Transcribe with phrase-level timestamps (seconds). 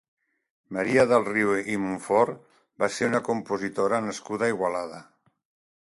[0.77, 2.41] Maria del Rio i Montfort
[2.85, 5.05] va ser una compositora nascuda a Igualada.